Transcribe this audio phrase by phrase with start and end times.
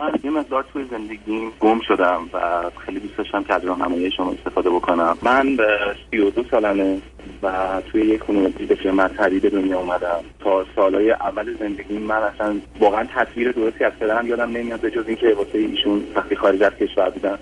[0.00, 4.32] من یه مقدار توی زندگیم گم شدم و خیلی دوست داشتم که از راهنمایی شما
[4.32, 5.18] استفاده بکنم.
[5.22, 5.78] من به
[6.10, 6.98] 32 سالمه
[7.42, 7.52] و
[7.92, 10.20] توی یک خانواده بسیار مذهبی به دنیا اومدم.
[10.38, 15.04] تا سالهای اول زندگی من اصلا واقعا تصویر درستی از پدرم یادم نمیاد به جز
[15.06, 17.38] اینکه واسه ایشون وقتی خارج از کشور بودن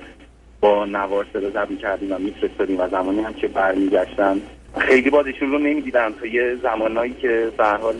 [0.61, 4.41] با نوار صدا ضبط کردیم و میفرستادیم و زمانی هم که برمیگشتن
[4.77, 6.13] خیلی بازشون رو نمی‌دیدم.
[6.21, 7.95] تا یه زمانایی که به حال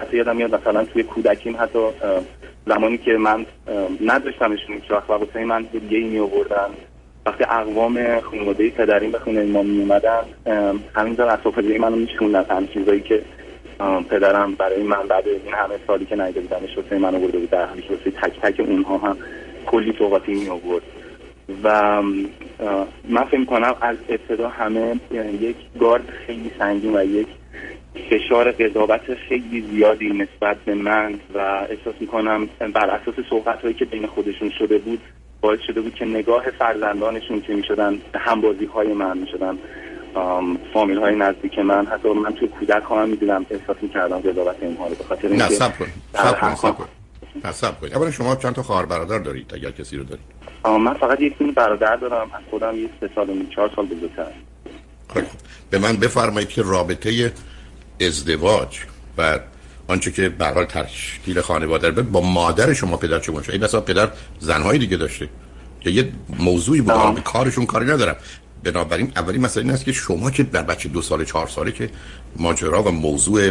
[0.00, 1.78] حتی یادم میاد مثلا توی کودکیم حتی
[2.66, 3.46] زمانی که من
[4.04, 6.68] نداشتمشون هیچ وقت و واسه من دیگه ای آوردن
[7.26, 10.22] وقتی اقوام خانواده پدریم به خونه ما می اومدن
[10.94, 13.22] همینجا اسافه منو میشوندن هم چیزایی که
[14.10, 17.66] پدرم برای من بعد این همه سالی که نیده بودمش واسه من آورده بود در
[17.66, 19.16] حالی که تک تک اونها هم
[19.66, 20.82] کلی توقاتی می آورد
[21.62, 22.02] و
[23.08, 24.96] من فکر کنم از ابتدا همه
[25.40, 27.26] یک گارد خیلی سنگین و یک
[28.10, 33.84] فشار قضاوت خیلی زیادی نسبت به من و احساس می‌کنم بر اساس صحبت هایی که
[33.84, 35.00] بین خودشون شده بود
[35.40, 39.58] باعث شده بود که نگاه فرزندانشون که می‌شدن همبازی های من می‌شدن
[40.72, 44.86] فامیل های نزدیک من حتی من توی کودک ها هم می‌دیدم احساس می‌کردم قضاوت اینها
[44.86, 45.48] رو به خاطر نه
[47.34, 49.96] سب کن سب کن سب کن اولا شما چند تا خواهر برادر دارید اگر کسی
[49.96, 50.24] رو دارید؟
[50.64, 52.30] من فقط یک برادر دارم.
[52.34, 54.26] از خودم یک سه سال و چهار سال بزرگتر
[55.70, 57.32] به من بفرمایید که رابطه
[58.00, 58.78] ازدواج
[59.18, 59.38] و
[59.88, 64.10] آنچه که به حال تشکیل خانواده با مادر شما پدر چه باشه این مثلا پدر
[64.38, 65.28] زنهای دیگه داشته.
[65.80, 68.16] که یه موضوعی بود به کارشون کاری ندارم.
[68.64, 71.90] بنابراین اولین مسئله این است که شما که در بچه دو سال چهار ساله که
[72.36, 73.50] ماجرا و موضوع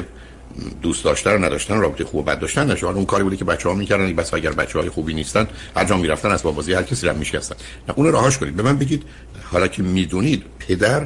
[0.82, 2.88] دوست داشتن و نداشتن رابطه خوب و بد داشتن نشه.
[2.88, 6.44] اون کاری بوده که بچه‌ها می‌کردن بس اگر بچه‌های خوبی نیستن هر جا می‌رفتن از
[6.44, 7.56] بازی هر کسی رو میشکستن.
[7.88, 8.56] نه اون راهاش کنید.
[8.56, 9.04] به من بگید
[9.52, 11.06] حالا که می‌دونید پدر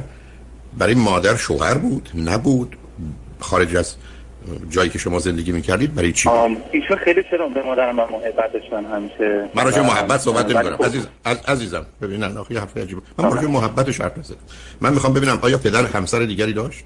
[0.78, 2.76] برای مادر شوهر بود؟ نبود.
[3.40, 3.94] خارج از
[4.70, 6.28] جایی که شما زندگی می‌کردید برای چی؟
[6.72, 11.06] ایشون خیلی چرا به مادرم محبت داشتن همیشه؟ من راجع محبت صحبت نمی کنم عزیز
[11.48, 13.02] عزیزم ببینن آخه حرف عجیبه.
[13.18, 14.36] من راجع محبتش حرف نزدم.
[14.80, 16.84] من می‌خوام ببینم آیا پدر همسر دیگری داشت؟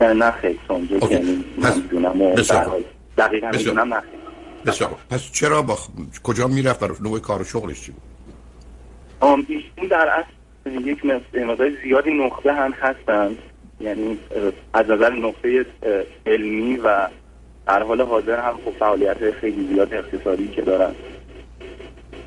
[0.00, 1.80] نه خیلی سونجا یعنی پس
[3.18, 4.02] دقیقا می‌دونم نه
[4.66, 5.78] بسیار پس چرا با
[6.22, 8.02] کجا می‌رفت و نوع کار و شغلش چی بود؟
[9.48, 13.36] ایشون در اصل یک مقدار زیادی نقطه هم هستن.
[13.80, 14.18] یعنی
[14.74, 15.66] از نظر نقطه
[16.26, 17.08] علمی و
[17.66, 20.94] در حال حاضر هم خب فعالیت خیلی زیاد اقتصادی که دارن.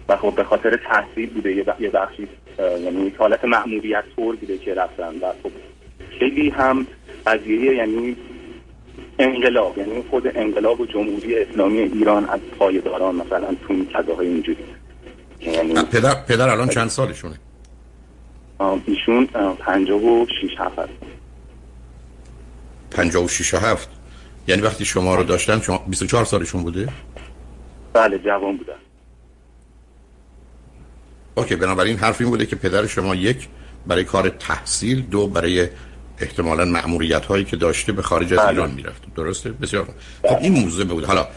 [0.10, 2.28] و خب به خاطر تحصیل بوده یه بخشی
[2.60, 5.52] یعنی حالت معمولیت طور بوده که رفتن و خب
[6.20, 6.88] خیلی هم
[7.28, 8.16] قضیه یعنی
[9.20, 14.64] انقلاب یعنی خود انقلاب و جمهوری اسلامی ایران از پایداران مثلا تو این کذاهای اینجوری.
[15.42, 17.36] یعنی پدر پدر الان چند سالشونه؟
[18.86, 19.26] ایشون
[19.60, 20.90] پنجاه و شیش هفت هست
[22.92, 23.90] پنجاه و شیش هفت.
[24.48, 26.88] یعنی وقتی شما رو داشتن شما 24 سالشون بوده؟
[27.94, 28.74] بله جوان بودن.
[31.36, 33.48] اوکی بنابراین حرف این بوده که پدر شما یک
[33.88, 35.68] برای کار تحصیل دو برای
[36.22, 38.50] احتمالا معمولیت هایی که داشته به خارج از بله.
[38.50, 39.02] ایران می‌رفت.
[39.16, 39.88] درسته؟ بسیار
[40.24, 41.06] خب این موضوع بود.
[41.06, 41.28] حالا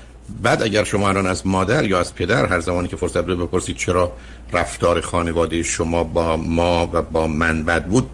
[0.43, 3.77] بعد اگر شما الان از مادر یا از پدر هر زمانی که فرصت رو بپرسید
[3.77, 4.13] چرا
[4.53, 8.11] رفتار خانواده شما با ما و با من بد بود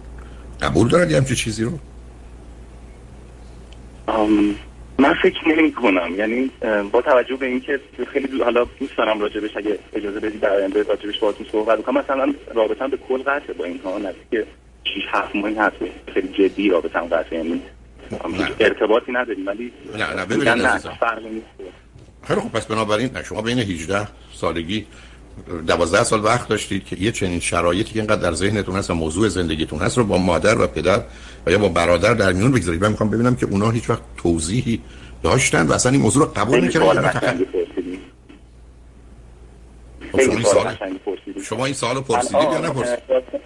[0.61, 1.71] قبول دارد همچه چیزی رو؟
[4.99, 6.51] من فکر نمی کنم یعنی
[6.91, 7.79] با توجه به اینکه
[8.13, 12.33] خیلی حالا دوست دارم راجبش اگه اجازه بدید در آینده راجبش باهاتون صحبت کنم مثلا
[12.55, 14.45] رابطم به کل قطعه با اینها نزدیک
[14.95, 15.75] 6 7 ماهی هست
[16.13, 17.61] خیلی جدی رابطم قطعه یعنی
[18.59, 21.43] ارتباطی نداریم ولی نه نه ببینید
[22.23, 24.85] خیلی خوب پس بنابراین شما بین 18 سالگی
[25.67, 29.27] دوازده سال وقت داشتید که یه چنین شرایطی که اینقدر در ذهنتون هست و موضوع
[29.27, 31.01] زندگیتون هست رو با مادر و پدر
[31.45, 32.81] و یا با برادر در میون بگذارید.
[32.81, 34.81] من می‌خوام ببینم که اونا هیچ وقت توضیحی
[35.23, 37.11] داشتن و اصلا این موضوع رو قبول می‌کردن
[40.11, 40.75] خب شما این سوال
[41.43, 43.38] شما این سوال پرسیدید یا نپرسیدید؟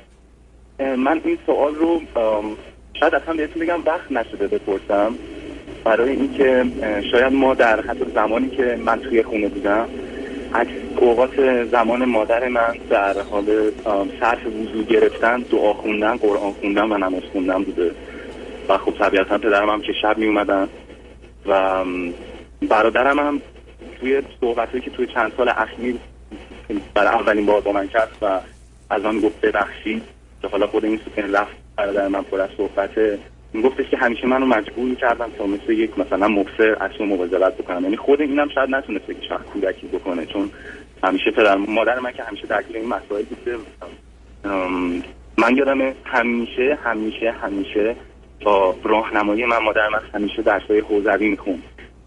[0.79, 2.01] من این سوال رو
[2.93, 5.15] شاید اصلا بهتون بگم وقت نشده بپرسم.
[5.83, 6.65] برای اینکه
[7.11, 9.89] شاید ما در حتی زمانی که من توی خونه بودم
[10.97, 13.71] اوقات زمان مادر من در حال
[14.19, 17.91] صرف وضو گرفتن دعا خوندن قرآن خوندن و نماز خوندن بوده.
[18.69, 20.67] و خب طبیعتا پدرم هم که شب می اومدن
[21.45, 21.85] و
[22.69, 23.41] برادرم هم
[23.99, 25.95] توی صحبت که توی چند سال اخیر
[26.93, 28.39] برای اولین بار با من کرد و
[28.89, 30.03] از آن گفت ببخشید.
[30.43, 32.89] که حالا خود این سوکن رفت برادر من پر از صحبت
[33.63, 37.83] گفتش که همیشه منو مجبور کردم تا مثل یک مثلا مبصر از اون مواظبت بکنم.
[37.83, 40.49] یعنی خود اینم شاید نتونسته که شاید کودکی بکنه چون
[41.03, 43.57] همیشه پدر مادر من که همیشه درگیر این مسائل بوده.
[45.37, 47.95] من یادم همیشه همیشه همیشه
[48.45, 51.61] با راهنمایی من مادر من همیشه درسای حوزوی میخون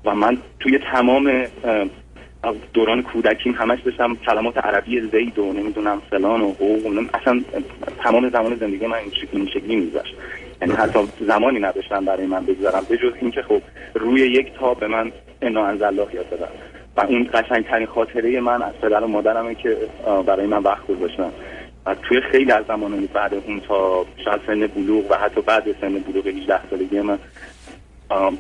[0.05, 1.45] و من توی تمام
[2.75, 6.83] دوران کودکیم همش داشتم کلمات عربی زید و نمی‌دونم فلان و او
[7.15, 7.41] اصلا
[8.03, 8.99] تمام زمان زندگی من
[9.33, 10.15] این شکلی میذاشت
[10.63, 13.63] یعنی حتی زمانی نداشتم برای من بگذارم به جز اینکه خب
[13.95, 15.13] روی یک تا به من
[15.43, 16.49] انا الله یاد دادن.
[16.97, 19.77] و این قشنگترین خاطره من از پدر و مادرمه که
[20.27, 21.33] برای من وقت گذاشتن.
[21.87, 25.99] و توی خیلی از زمان بعد اون تا شاید سن بلوغ و حتی بعد سن
[25.99, 27.19] بلوغ 18 سالگی من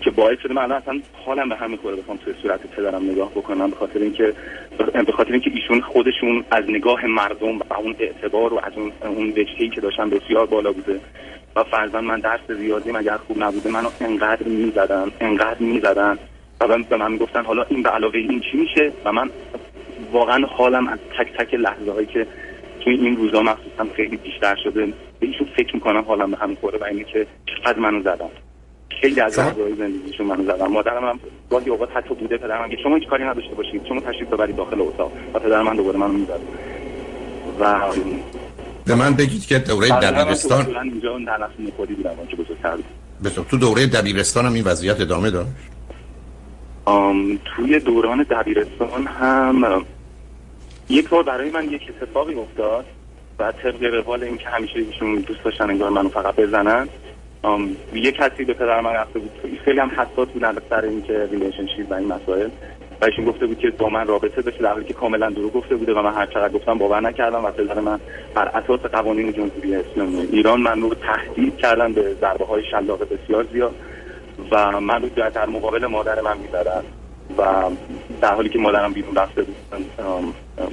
[0.01, 3.71] که باعث شده من اصلا حالم به همین خوره بخوام توی صورت پدرم نگاه بکنم
[3.71, 4.33] به خاطر اینکه
[5.07, 9.35] به خاطر اینکه ایشون خودشون از نگاه مردم و اون اعتبار و از اون اون
[9.75, 11.01] که داشتن بسیار بالا بوده.
[11.57, 16.19] و فرزن من درس زیادی مگر خوب نبوده منو انقدر می‌زدن انقدر می‌زدن
[16.61, 19.31] و به من می‌گفتن حالا این به علاوه این چی میشه؟ و من
[20.13, 22.27] واقعا حالم از تک تک لحظه هایی که
[22.81, 24.87] توی این روزا مخصوصا خیلی بیشتر شده
[25.21, 28.29] به ایشون فکر می‌کنم حالم به همین خوره و اینه که چقدر منو زدن.
[29.01, 31.21] خیلی از لحظه زندگیشون منو زدن مادرم هم
[31.51, 33.87] گاهی اوقات حتی بوده پدرم که شما هیچ کاری نداشته باشید.
[33.89, 36.41] شما تشریف ببرید داخل اتاق و پدر من دوباره منو می‌زد
[37.61, 37.81] و
[38.85, 42.15] به من بگید که دوره دبیرستان اینجا نفس نخودی بودم
[43.51, 45.49] تو دوره دبیرستان هم این وضعیت ادامه داشت؟
[47.45, 49.85] توی دوران دبیرستان هم
[50.89, 52.85] یک بار برای من یک اتفاقی افتاد
[53.39, 56.89] و طبق روال این که همیشه ایشون دوست داشتن انگار منو فقط بزنن.
[57.95, 59.31] یه کسی به پدر من رفته بود.
[59.65, 62.49] خیلی هم حساس بودن سر این که relationship و این مسائل.
[63.01, 65.77] و ایشون گفته بود که با من رابطه داشته در حالی که کاملا دروغ گفته
[65.77, 68.01] بوده و من هر چقدر گفتم باور نکردم و پدر من
[68.35, 73.47] بر اساس قوانین جمهوری اسلامی ایران من رو تهدید کردن به ضربه های شلاق بسیار
[73.53, 73.75] زیاد
[74.51, 76.83] و من رو در مقابل مادر من می‌زدن
[77.39, 77.71] و
[78.21, 79.57] در حالی که مادرم بیرون رفته بود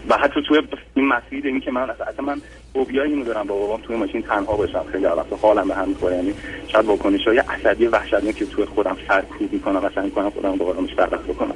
[0.09, 0.61] و حتی توی
[0.93, 2.41] این مسیر این که من اصلا من
[2.73, 6.15] فوبیا اینو دارم با بابام توی ماشین تنها باشم خیلی وقت حالم به هم می‌خوره.
[6.15, 6.33] یعنی
[6.67, 10.65] شاید واکنش های عصبی وحشتناک که توی خودم سرکوب می‌کنم و سعی می‌کنم خودم با
[10.65, 11.55] آرامش برقرار بکنم.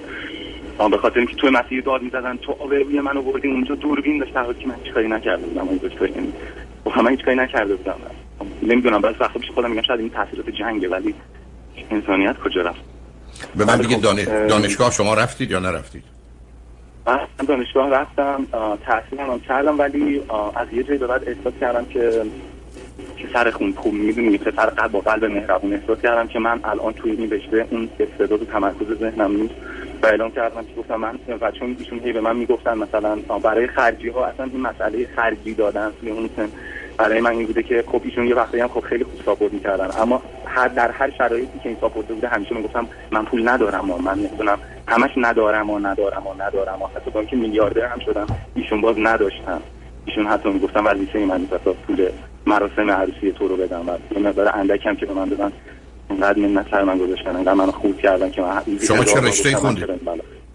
[0.92, 4.54] به خاطر اینکه توی مسیر داد می‌زدن تو آبروی منو بردی اونجا دوربین داشت در
[4.54, 5.68] که من هیچ کاری نکرده بودم.
[5.68, 6.34] اون دکتر یعنی
[7.04, 7.96] من هیچ کاری نکرده بودم.
[8.64, 11.16] نمی‌دونم بعضی وقتا پیش خودم میگم شاید این تاثیرات جنگه ولی
[11.92, 12.97] انسانیت کجا رفت؟
[13.56, 16.04] به من بگید خب، دانشگاه شما رفتید یا نرفتید؟
[17.08, 18.48] من دانشگاه رفتم
[18.86, 20.22] تحصیل هم کردم ولی
[20.56, 22.22] از یه جایی به بعد احساس کردم که
[23.18, 26.94] که سر خون خوب می‌دونی پسر قلب با قلب مهربون احساس کردم که من الان
[26.94, 29.54] توی این رشته اون استعداد و تمرکز ذهنم نیست.
[30.04, 33.68] و اعلام کردم که گفتم من و چون ایشون هی به من می‌گفتن مثلا برای
[33.68, 36.30] خرجی ها اصلا این مسئله خرجی دادن توی اون
[36.98, 39.90] برای من این بوده که خب ایشون یه وقتی هم خب خیلی خوب ساپورت می‌کردن.
[40.02, 40.22] اما
[40.58, 44.20] هر در هر شرایطی که این ساپورت بوده همیشه می‌گفتم من پول ندارم و من
[44.20, 46.82] نمی‌دونم همش ندارم و ندارم و ندارم.
[46.82, 49.62] و حتی اینکه میلیاردر هم شدم ایشون باز نداشتم.
[50.06, 51.54] ایشون حتی می‌گفتم وظیفه من نیست
[51.88, 52.10] پول
[52.46, 53.90] مراسم عروسی تو رو بدم.
[53.90, 55.52] و یه مقدار اندک هم که به من دادن.
[56.10, 57.36] اینقدر من سر من گذاشتن.
[57.36, 59.86] اینقدر من خوب کردن که من شما چه رشته خوندید.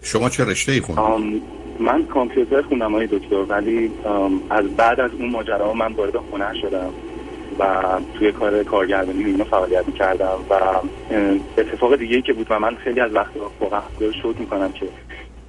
[0.01, 1.41] شما چه رشته خوندید
[1.79, 3.91] من کامپیوتر خوندم های دکتر ولی
[4.49, 6.89] از بعد از اون ماجرا من وارد هنر شدم.
[7.59, 7.83] و
[8.17, 10.55] توی کار کارگردانی اینو فعالیت کردم و
[11.57, 13.81] اتفاق دیگه که بود و من خیلی از وقت واقعا
[14.21, 14.87] شد می‌کنم که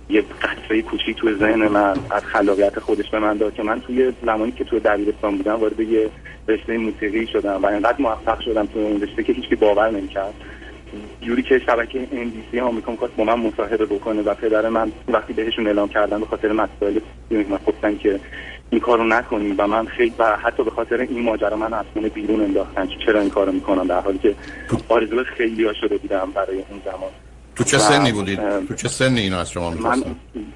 [0.09, 4.13] یه قطره کوچی توی ذهن من از خلاقیت خودش به من داد که من توی
[4.27, 6.11] زمانی که توی دبیرستان بودم وارد یه
[6.49, 10.35] رشته موسیقی شدم و اینقدر موفق شدم توی این رشته که هیچکی باور نمی‌کرد.
[11.21, 15.67] جوری که شبکه NBC آمریکا می‌خواست با من مصاحبه بکنه و پدر من وقتی بهشون
[15.67, 16.99] اعلام کردن به خاطر مسائل
[17.31, 18.21] من گفتن که
[18.71, 22.09] این کارو نکنیم و من خیلی و حتی به خاطر این ماجرا من از خونه
[22.09, 22.87] بیرون انداختن.
[22.87, 24.35] که چرا این کارو می‌کنم؟ در حالی که
[24.89, 27.11] آرزو خیلی ها شده بودم برای اون زمان.
[27.57, 30.03] تو چه سنی بودید؟ تو چه سنی اینو از شما من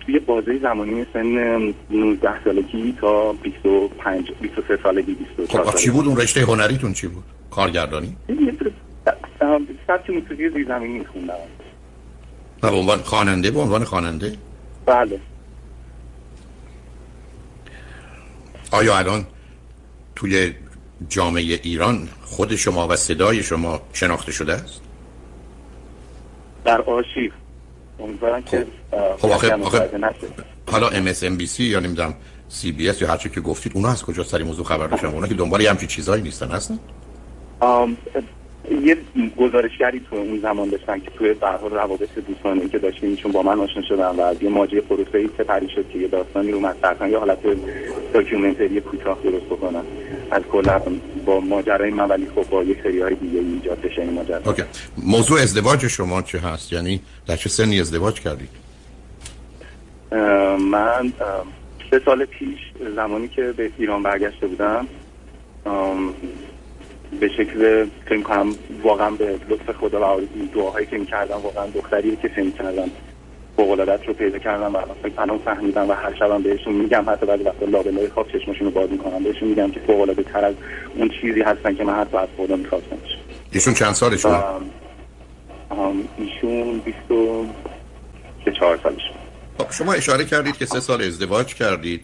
[0.06, 6.16] توی بازه زمانی سن 19 سالگی تا 25 23 سالگی 24 خب چی بود؟ اون
[6.16, 8.16] رشته هنریتون چی بود؟ کارگردانی؟
[9.86, 11.34] سبک موسیقی زیرزمینی میخوندم.
[12.62, 14.32] به عنوان خواننده؟ به عنوان خواننده؟
[14.86, 15.20] بله.
[18.70, 19.26] آیا الان
[20.16, 20.54] توی
[21.08, 24.80] جامعه ایران خود شما و صدای شما شناخته شده است؟
[26.64, 27.32] در آرشیو.
[28.00, 28.66] امیدوارم که
[29.18, 29.30] خب.
[29.30, 29.90] آخه, آخه
[30.70, 32.14] حالا MSNBC یا نمی‌دونم
[32.50, 35.60] CBS یا هرچی که گفتید اونا از کجا سری موضوع خبر داشتن اونا که دنبال
[35.60, 36.78] یه همچین چیزایی نیستن هستن؟
[38.70, 38.96] یه
[39.36, 43.60] گزارشگری تو اون زمان داشتن که توی به روابط دوستانه که داشتیم چون با من
[43.60, 47.18] آشنا شدن و از یه ماجرای پروسه‌ای سپری شد که یه داستانی رو مطرح یه
[47.18, 47.38] حالت
[48.12, 49.82] documentary کوتاه درست بکنن.
[50.30, 50.80] از کلا
[51.26, 54.40] با ماجرای من ولی خب با یه سری های دیگه ایجاد بشه این ماجرا.
[54.46, 54.62] OK.
[54.98, 58.48] موضوع ازدواج شما چه هست؟ یعنی در چه سنی ازدواج کردید؟
[60.70, 61.12] من
[61.90, 62.58] سه سال پیش
[62.96, 64.86] زمانی که به ایران برگشته بودم
[67.20, 70.20] به شکل فکر کنم واقعا به لطف خدا و
[70.54, 72.90] دعاهایی که می‌کردم واقعا دختری که فکر کردم
[73.56, 74.78] فوق رو پیدا کردم و
[75.18, 77.04] الان فهمیدم و هر شبم بهشون میگم.
[77.08, 80.44] حتی بعضی وقتا لابلای خواب چشمشون رو باز می‌کنم بهشون میگم که فوق العاده تر
[80.44, 80.54] از
[80.96, 82.96] اون چیزی هستن که من حتی از خودم می‌خواستم
[83.52, 84.42] ایشون چند سالشون
[86.18, 89.16] ایشون 24 سالشون
[89.58, 92.00] خب شما اشاره کردید که سه سال ازدواج کردید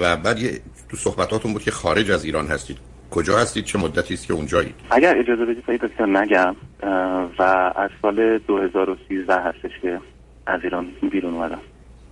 [0.00, 2.78] و بعد یه تو صحبتاتون بود که خارج از ایران هستید.
[3.10, 6.56] کجا هستید؟ چه مدتی است که اونجایید؟ اگر اجازه بدید سعید دکتر نگم.
[7.38, 7.42] و
[7.76, 10.00] از سال 2013 هستش که
[10.46, 11.60] از ایران بیرون اومدم.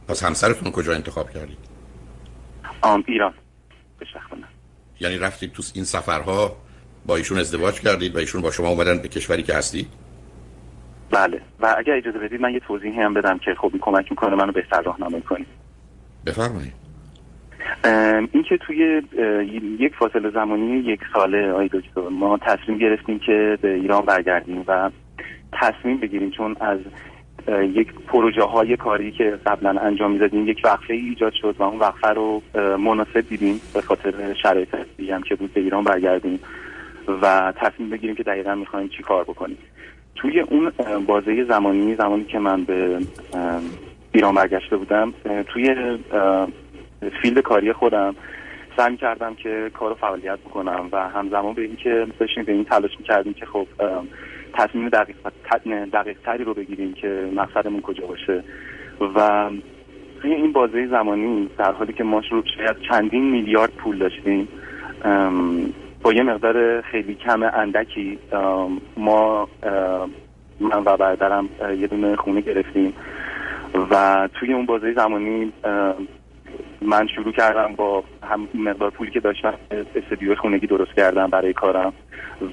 [0.09, 1.59] پس همسرتون کجا انتخاب کردید؟
[2.83, 3.35] آم ایران.
[3.99, 4.07] به
[5.01, 6.57] یعنی رفتید تو این سفرها
[7.07, 9.89] با ایشون ازدواج کردید و ایشون با شما اومدن به کشوری که هستید؟
[11.11, 11.41] بله.
[11.61, 14.83] و اگر اجازه بدید من یه توضیحی هم بدم که خب کمک می‌کنه منو بهتر
[14.83, 15.47] راهنمایی کنید.
[16.27, 16.84] بفرمایید.
[18.33, 19.03] این که توی
[19.79, 24.91] یک فاصله زمانی یک ساله آی دکتر ما تصمیم گرفتیم که به ایران برگردیم و
[25.53, 26.79] تصمیم بگیریم چون از
[27.75, 32.09] یک پروژه های کاری که قبلا انجام می‌دادیم یک وقفه ایجاد شد و اون وقفه
[32.09, 32.43] رو
[32.79, 34.69] مناسب دیدیم به خاطر شرایط
[35.11, 36.41] هم که بود به ایران برگردیم
[37.23, 39.59] و تصمیم بگیریم که دقیقا می‌خوایم چی کار بکنیم.
[40.15, 40.73] توی اون
[41.07, 42.99] بازه زمانی زمانی که من به
[44.13, 45.15] ایران برگشته بودم
[45.49, 45.99] توی
[47.23, 48.15] فیلد کاری خودم
[48.77, 52.91] سعی کردم که کار و فعالیت بکنم و همزمان به اینکه داشتیم به این تلاش
[52.99, 53.67] می‌کردیم که خب
[54.53, 55.17] تصمیم دقیق,
[55.93, 58.45] دقیق تری رو بگیریم که مقصدمون کجا باشه.
[59.17, 59.51] و
[60.23, 64.49] توی این بازه زمانی در حالی که ما شروع شاید چندین میلیارد پول داشتیم
[66.03, 68.19] با یه مقدار خیلی کم اندکی
[68.97, 69.49] ما
[70.61, 72.95] من و برادرم یه دونه خونه گرفتیم.
[73.91, 75.53] و توی اون بازه زمانی
[76.85, 79.55] من شروع کردم با هم مقدار پولی که داشتم
[79.97, 81.93] استودیو خونگی درست کردم برای کارم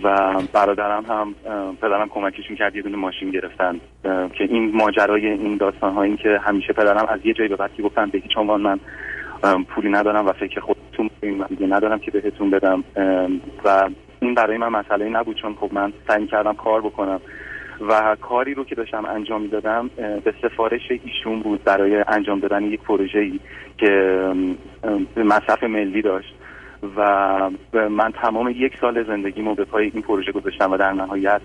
[0.04, 1.36] و برادرم هم
[1.82, 6.40] پدرم کمکش می‌کرد یه دونه ماشین گرفتن که این ماجرای این داستان ها این که
[6.44, 8.80] همیشه پدرم از یه جایی به بعد گفتن به هیچ عنوان من
[9.64, 12.84] پولی ندارم و فکر خودتون من ندارم که بهتون بدم
[13.66, 17.22] و این برای من مسئله نبود چون خب من سعی کردم کار بکنم.
[17.88, 22.82] و کاری رو که داشتم انجام می‌دادم به سفارش ایشون بود برای انجام دادن یک
[22.82, 23.40] پروژه‌ای
[23.78, 24.18] که
[25.18, 26.36] مصرف ملی داشت.
[26.98, 27.50] و
[27.90, 31.42] من تمام یک سال زندگیمو به پای این پروژه گذاشتم و در نهایت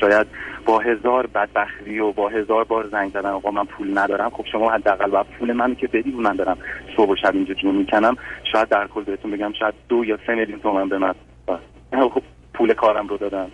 [0.00, 0.26] شاید
[0.66, 4.30] با هزار بدبختی و با هزار بار زنگ زدن آقا من پول ندارم.
[4.30, 6.58] خب شما حداقل و پول من که بدی من دارم
[6.96, 8.16] صبح و شب اینجا جون می‌کنم.
[8.52, 11.14] شاید در کل بهتون بگم شاید دو یا سه میلیون تومن به من
[11.92, 12.22] خب
[12.54, 13.50] پول کارم رو دادم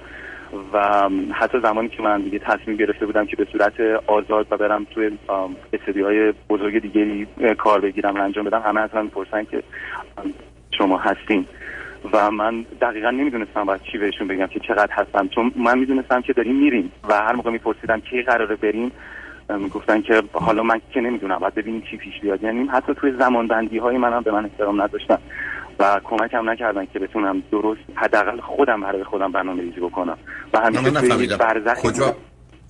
[0.72, 4.86] و حتی زمانی که من دیگه تصمیم گرفته بودم که به صورت آزاد و برم
[4.94, 5.18] توی
[5.72, 7.26] استودی های بزرگ دیگری
[7.58, 9.62] کار بگیرم و انجام بدم همه من می‌پرسن که
[10.78, 11.46] شما هستین.
[12.12, 15.28] و من دقیقا نمی‌دونستم باید چی بهشون بگم که چقدر هستم.
[15.28, 18.92] چون من می‌دونستم که داریم میریم و هر موقع میپرسیدم کی قراره بریم
[19.58, 22.42] می‌گفتن که حالا من که نمی‌دونم باید ببینیم چی پیش بیاد.
[22.42, 25.18] یعنی حتی توی زمان بندی های منم به من احترام نداشتن.
[25.78, 30.18] و کمکم نکردن که بتونم درست حداقل خودم برای خودم برنامه ریزی بکنم.
[30.52, 31.38] و همیشه من نفهمیدم.
[31.74, 32.16] کجا؟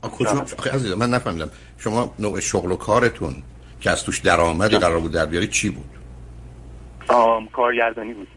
[0.03, 1.51] کجا؟ عزیزم من نفهمیدم.
[1.79, 3.35] شما نوع شغل و کارتون
[3.81, 5.85] که از توش درآمدی قرار بود در بیاری چی بود؟
[7.09, 8.29] آم کارگردانی بود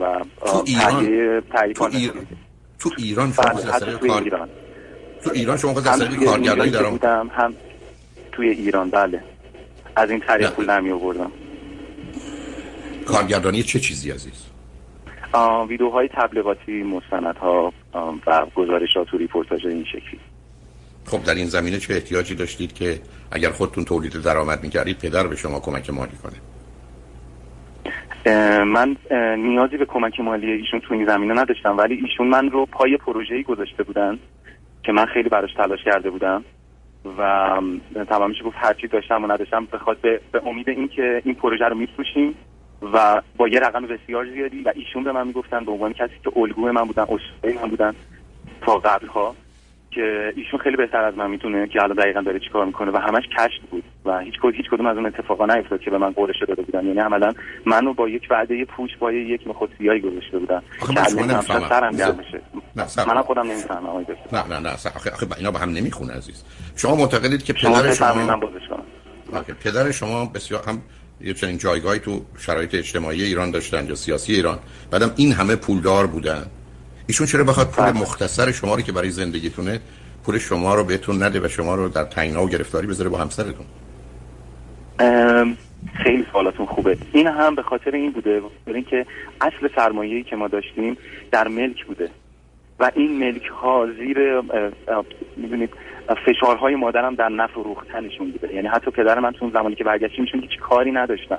[0.00, 1.04] و تو ایران.
[1.72, 2.24] تو ایران
[2.78, 4.48] تو ایران شما بله، کار
[5.24, 7.04] تو ایران شما از کارگردانی درآمد.
[7.04, 7.54] هم
[8.32, 9.24] توی ایران بله.
[9.96, 11.30] از این طریق پول نمی آوردم
[13.04, 14.46] کارگردانی چه چیزی عزیز؟
[15.68, 17.72] ویدیوهای تبلیغاتی مستندها
[18.26, 20.20] و گزارشات و ریپورتاج این شکلی.
[21.06, 25.36] خب در این زمینه چه احتیاجی داشتید که اگر خودتون تولید درآمد می‌کردید پدر به
[25.36, 26.36] شما کمک مالی کنه؟
[28.64, 28.96] من
[29.38, 33.42] نیازی به کمک مالی ایشون تو این زمینه نداشتم ولی ایشون من رو پای پروژه‌ای
[33.42, 34.18] گذاشته بودن
[34.82, 36.44] که من خیلی براش تلاش کرده بودم
[37.18, 37.60] و
[38.08, 42.34] تمامش گفت هرچی داشتم و نداشتم بخواد به, به امید اینکه این پروژه رو میفروشیم
[42.92, 46.32] و با یه رقم بسیار زیادی و ایشون به من می‌گفتن به عنوان کسی که
[46.36, 47.94] الگوی من بودن اسطوره من بودن
[48.62, 49.34] تا قبلها
[49.90, 53.22] که ایشون خیلی بهتر از من می‌تونه که الان دقیقا داره چیکار می‌کنه و همش
[53.38, 56.36] کشف بود و هیچ کدوم هیچ کدوم از اون اتفاقا نیفتاد که به من قولش
[56.48, 56.86] داده بودن.
[56.86, 57.32] یعنی عملا
[57.66, 60.62] منو با یک وعده پوچ با یک مخوت سیاهی گذاشته بودن.
[60.80, 61.00] که
[61.68, 62.40] سرم گرم بشه
[63.06, 66.44] من خودم نمی‌فهمم نه نه نه آخه آخه اینا با هم نمی‌خونه عزیز.
[66.76, 68.40] شما معتقدید که پدر شما
[69.64, 70.82] پدر شما بسیار هم
[71.20, 74.58] یه چنین جایگاهی تو شرایط اجتماعی ایران داشتن یا سیاسی ایران.
[74.90, 76.46] بعدم این همه پولدار بودن.
[77.06, 78.00] ایشون چرا بخواد پول بله.
[78.00, 79.80] مختصر شما رو که برای زندگیتونه
[80.24, 83.66] پول شما رو بهتون نده و شما رو در تنگنا و گرفتاری بذاره با همسرتون؟
[86.02, 86.98] خیلی سوالاتون خوبه.
[87.12, 89.06] این هم به خاطر این بوده برای اینکه
[89.40, 90.96] اصل سرمایه‌ای که ما داشتیم
[91.32, 92.10] در ملک بوده.
[92.80, 94.40] و این ملک ها زیر
[95.36, 95.70] می‌دونید
[96.26, 98.54] فشارهای مادرم در نفع روختنشون بوده.
[98.54, 101.38] یعنی حتی پدر من تو زمانی که برگشتیم چون هیچ کاری نداشتن.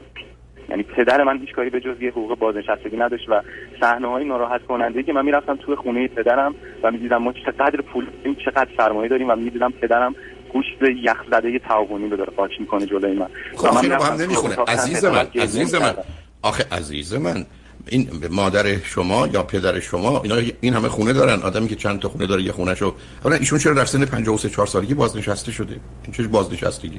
[0.70, 3.42] یعنی پدر من هیچ کاری به جز یه حقوق بازنشستگی نداشت و
[3.82, 8.08] صحنه های ناراحت کننده که من می‌رفتم توی خونه پدرم و می‌دیدم ما چقدر پول
[8.46, 10.16] چقدر سرمایه داریم و می‌دیدم پدرم
[10.54, 13.28] گوشت یخ زده تعاونی رو داره قاچ می‌کنه جلوی من.
[13.56, 14.56] خب من با هم نمی‌خونه.
[14.68, 15.94] عزیز من عزیز من.
[16.42, 17.46] آخه عزیز من
[17.88, 21.42] این مادر شما یا پدر شما اینا این همه خونه دارن.
[21.42, 24.50] آدمی که چند تا خونه داره یه خونه شو اولا ایشون چرا در سن 53
[24.50, 26.98] 4 سالگی بازنشسته شده؟ این چه بازنشستگی؟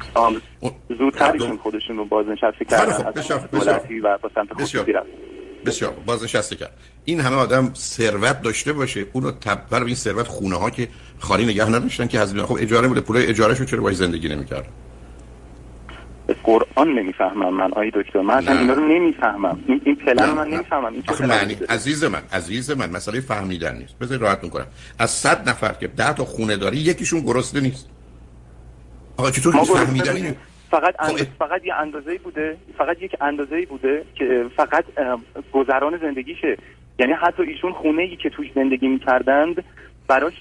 [0.99, 3.49] زودتر ایشون خودشون رو بازنشسته کردن خب بسیار
[4.59, 5.07] بسیار
[5.67, 6.77] بسیار بازنشسته کرد.
[7.05, 10.89] این همه آدم ثروت داشته باشه اونو تبر این ثروت خونه ها که
[11.19, 14.67] خالی نگه نداشتن که هزینه خب اجاره بوده پول اجاره شو چرا باید زندگی نمی‌کرد؟
[16.45, 18.21] قرآن نمی‌فهمم من آی دکتر.
[18.21, 19.65] من اصلا اینا رو نمی‌فهمم.
[19.67, 20.93] این این پلن من نمی‌فهمم.
[20.93, 23.99] این آخه معنی عزیز من عزیز من مسئله فهمیدن نیست.
[23.99, 24.67] بذار راحت کنم
[24.99, 27.91] از صد نفر که ده تا خونه داری یکیشون گرسنه نیست.
[29.17, 30.37] آقا چطور فهمیدن
[30.71, 32.57] فقط خب فقط یه اندازه‌ای بوده.
[32.79, 34.85] فقط یک اندازه‌ای بوده که فقط
[35.53, 36.57] گذران زندگیشه.
[36.99, 39.65] یعنی حتی ایشون خونه ای که توش زندگی می‌کردند
[40.09, 40.33] براش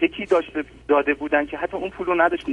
[0.00, 2.44] چکی داشته داده بودن که حتی اون پول رو نداشت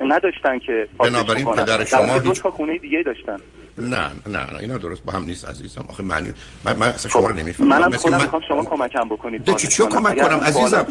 [0.00, 3.36] نداشتن که بنابراین پدر شما هیچ خونه دیگه داشتن.
[3.78, 5.84] نه نه نه اینا درست با هم نیست عزیزم.
[5.88, 6.32] آخه معنی
[6.64, 7.68] من من اصلا شما رو نمی‌فهمم.
[7.68, 9.56] منم خودم می‌خوام شما کمکم بکنید.
[9.56, 10.86] چی چی کمک کنم عزیزم؟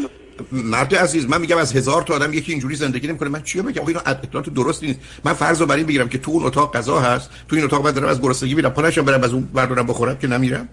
[0.51, 3.29] مرد عزیز من میگم از هزار تا آدم یکی اینجوری زندگی نمی‌کنه.
[3.29, 4.99] من چی بگم؟ اینا اطلاعات درست نیست.
[5.23, 7.29] من فرض رو بر این بگیرم که تو اون اتاق غذا هست.
[7.47, 8.69] تو این اتاق بعد دارم از گرسنگی میرم.
[8.69, 10.69] پانشم برم از اون بردارم بخورم که نمیرم.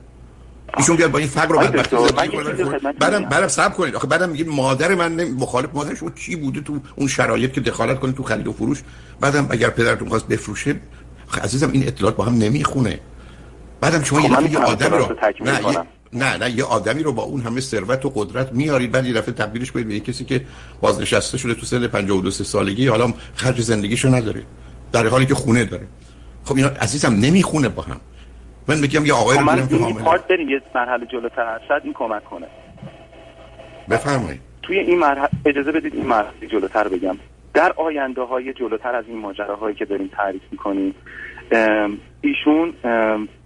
[0.78, 3.96] ایشون بیاد با این فقر رو بعد بعدم بعدم صبر کنید.
[3.96, 8.00] آخه بعدم میگید مادر من مخالف مادر شما چی بوده تو اون شرایط که دخالت
[8.00, 8.82] کنید تو خرید و فروش؟
[9.20, 10.76] بعدم اگر پدرتون خواست بفروشه
[11.42, 13.00] عزیزم این اطلاعات با هم نمی‌خونه.
[13.80, 15.60] بعدم شما خب یه آدمی رو نه
[16.12, 19.34] نه نه یه آدمی رو با اون همه ثروت و قدرت میارید بعد یه دفعه
[19.34, 20.46] تبدیلش کنید به کسی که
[20.80, 24.42] بازنشسته شده تو سن 52 سالگی حالا خرج زندگیشو نداره.
[24.92, 25.86] در حالی که خونه داره.
[26.44, 28.00] خب اینا عزیزم نمی‌خونه با هم.
[28.68, 31.60] من میگم یه آقای رو خب من این پارت بریم یه مرحله جلوتر.
[31.68, 32.46] شاید این کمک کنه.
[33.90, 34.40] بفرمایید.
[34.62, 37.16] توی این مرحله اجازه بدید این مرحله جلوتر بگم.
[37.54, 40.94] در آینده های جلوتر از این ماجراهایی که داریم تعریف می‌کنیم
[42.20, 42.74] ایشون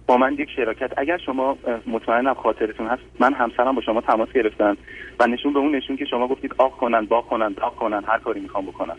[0.07, 0.91] با من یک شراکت.
[0.97, 4.77] اگر شما مطمئنم خاطرتون هست من همسرم با شما تماس گرفتن
[5.19, 8.19] و نشون به اون نشون که شما گفتید آق کنن با کنن داغ کنن هر
[8.19, 8.95] کاری می‌خوام بکنن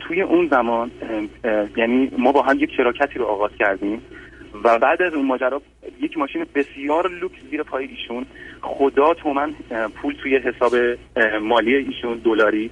[0.00, 0.90] توی اون زمان
[1.76, 4.02] یعنی ما با هم یک شراکتی رو آغاز کردیم.
[4.64, 5.62] و بعد از اون ماجرا
[6.00, 8.26] یک ماشین بسیار لوکس زیر پای ایشون.
[8.60, 9.54] خدا تومن
[10.02, 10.72] پول توی حساب
[11.42, 12.70] مالی ایشون دلاری.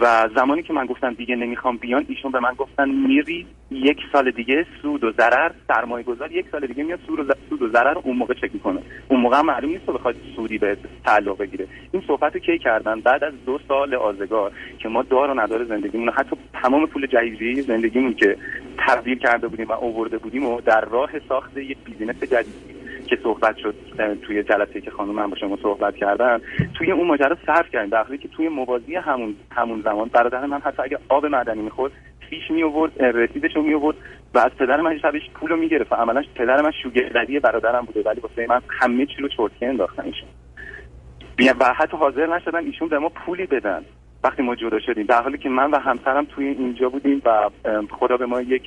[0.00, 4.30] و زمانی که من گفتم دیگه نمی‌خوام بیان ایشون به من گفتن میری یک سال
[4.30, 7.98] دیگه سود و ضرر سرمایه گذار یک سال دیگه میاد سود و سود و ضرر
[7.98, 8.80] اون موقع چک می‌کنه.
[9.08, 11.66] اون موقع هم معلوم نیست بخواد سودی به تعلق بگیره.
[11.92, 16.08] این صحبت کی کردن؟ بعد از دو سال آزگار که ما دار و ندار زندگیمون
[16.08, 18.36] حتی تمام پول جهیزی زندگیمون که
[18.78, 22.74] تبدیل کرده بودیم و آورده بودیم و در راه ساخت یک بیزینس جدید
[23.06, 23.74] که صحبت شد
[24.22, 26.40] توی جلسه که خانم من با شما صحبت کردن
[26.74, 27.90] توی اون ماجرا صرف کردیم.
[27.90, 31.92] در که توی موازی همون همون زمان برادر من حتی اگه آب معدنی می‌خورد
[32.34, 33.96] فیش می آورد رسیدش رو می آورد
[34.34, 38.02] و از پدر من شبش پول رو می‌گرفت و عملا پدر من شوگردی برادرم بوده
[38.02, 40.28] ولی واسه من همه چی رو چرتکه انداختن ایشون.
[41.60, 43.84] و حتی حاضر نشدن ایشون به ما پولی بدن
[44.24, 45.06] وقتی ما جدا شدیم.
[45.06, 47.50] در حالی که من و همسرم توی اینجا بودیم و
[47.90, 48.62] خدا به ما یک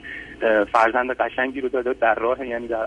[0.73, 2.85] فرزند قشنگی رو داده در راه یعنی در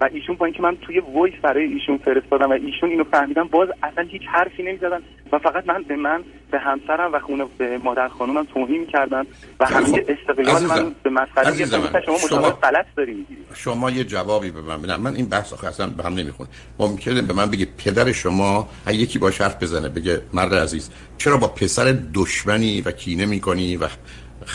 [0.00, 3.68] و ایشون با اینکه من توی وایس برای ایشون فرستادم و ایشون اینو فهمیدن باز
[3.82, 5.00] اصلا هیچ حرفی نمی‌زدن
[5.32, 9.24] و فقط من به من به همسرم و خونه به مادر خانومم توهین کردن
[9.60, 11.66] و همه خب، استقلال من به مسخره
[12.06, 16.02] شما شما غلط داری شما یه جوابی به من بدن من این بحث اصلا به
[16.02, 20.90] هم نمی‌خونه ممکنه به من بگه پدر شما یکی با حرف بزنه بگه مرد عزیز
[21.18, 23.88] چرا با پسر دشمنی و کینه می‌کنی و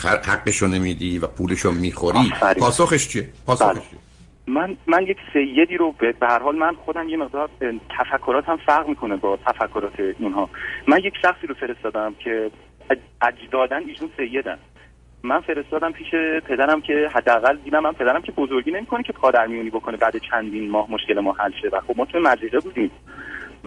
[0.04, 3.82] حقشو نمیدی و پولشو می‌خوری؟ پاسخش چیه؟ پاسخش بله.
[3.90, 4.00] چیه؟
[4.52, 7.50] من من یک سیدی رو به هر حال من خودم یه مقدار
[7.90, 10.50] تفکرات هم فرق می‌کنه با تفکرات اینها
[10.88, 12.52] من یک شخصی رو فرستادم که
[13.22, 14.58] اجدادن ایشون سیدن.
[15.24, 16.12] من فرستادم پیش
[16.48, 20.70] پدرم که حداقل دیدم من پدرم که بزرگی نمی‌کنه که پادر میونی بکنه بعد چندین
[20.70, 22.92] ماه مشکل ما حل شه و خب ما توی مدرسه بودیم.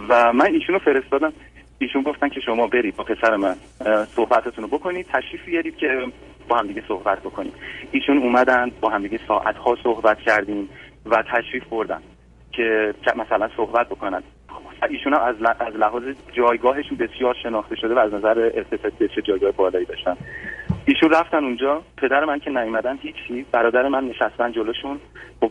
[0.08, 1.32] و من ایشون رو فرستادم.
[1.78, 3.54] ایشون گفتن که شما برید با پسر من
[4.06, 6.06] صحبتتون رو بکنید تشریف بیارید که
[6.48, 7.52] با هم دیگه صحبت بکنیم.
[7.92, 10.68] ایشون اومدن با هم دیگه ساعت ها صحبت کردیم
[11.06, 12.00] و تشریف بردن
[12.52, 14.22] که مثلا صحبت بکنن.
[14.90, 16.02] ایشون از, از لحاظ
[16.32, 20.16] جایگاهشون بسیار شناخته شده و از نظر ارتفاع چه جایگاه بالایی داشتن.
[20.86, 21.82] ایشون رفتن اونجا.
[21.96, 23.46] پدر من که نیومدن هیچی.
[23.52, 25.00] برادر من نشستن جلوشون.
[25.40, 25.50] با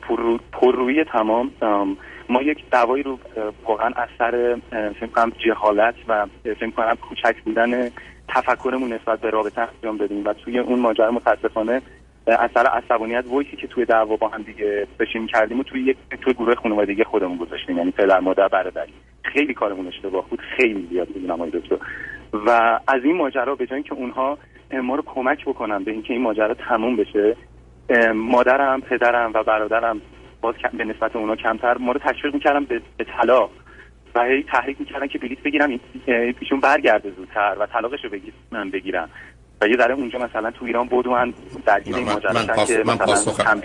[0.52, 1.52] پررویی تمام.
[2.30, 3.20] ما یک دعوایی رو
[3.66, 4.58] واقعا اثر
[5.00, 7.90] فکر کنم جهالت و فکر کنم کوچک بودن
[8.36, 11.82] تفکرمون نسبت به رابطه انجام دادیم و توی اون ماجرا متاسفانه
[12.28, 16.34] اثر عصبانیت وایسی که توی دعوا با هم دیگه بشیم کردیم و توی یک توی
[16.34, 18.94] گروه خانوادگی خودمون گذاشتیم یعنی پدر مادر برادری
[19.24, 21.78] خیلی کارمون اشتباه بود خیلی زیاد بود دکتر.
[22.34, 24.38] و از این ماجرا به جای که اونها
[24.84, 27.36] ما رو کمک بکنن به اینکه این ماجرا تموم بشه
[28.16, 30.02] مادرم پدرم و برادرم
[30.42, 33.52] باز به نسبت اونا کمتر ما رو تشویق می‌کردن به, به طلاق.
[34.16, 35.80] و هی تحریک می‌کردن که بلیط بگیرم
[36.42, 38.10] ایشون برگرده زودتر و طلاقش رو
[38.52, 39.10] من بگیرم.
[39.62, 41.34] و یه ذره اونجا مثلا تو ایران من
[41.66, 42.46] درگیر این ماجرا من,
[42.86, 42.98] من,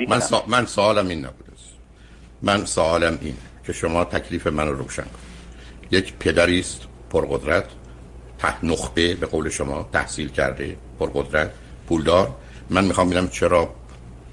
[0.09, 1.53] من, من سوالم این نبوده
[2.43, 3.35] من سوالم این
[3.67, 5.29] که شما تکلیف منو روشن کنید
[5.91, 7.65] یک پدری است پرقدرت
[8.39, 11.51] ته نخبه به قول شما تحصیل کرده پرقدرت
[11.89, 12.29] پولدار.
[12.71, 13.75] من می‌خوام ببینم چرا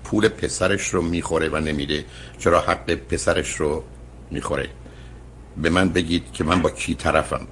[0.04, 2.06] پول پسرش رو می‌خوره و نمیده
[2.39, 3.84] چرا حق پسرش رو
[4.32, 4.69] می‌خوره.
[5.58, 7.48] به من بگید که من با کی طرفم.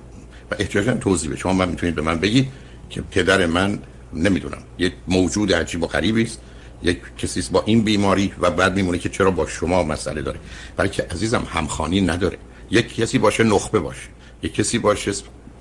[0.51, 2.47] و احتیاجا توضیح به شما من می‌تونید به من بگید
[2.89, 3.79] که پدر من
[4.13, 6.39] نمی‌دونم یک موجود عجیب و غریبی است.
[6.83, 10.39] یک کسی با این بیماری و بعد میمونه که چرا با شما مسئله داره.
[10.77, 12.37] برای که عزیزم همخانی نداره.
[12.71, 14.07] یک کسی باشه نخبه باشه.
[14.43, 15.11] یک کسی باشه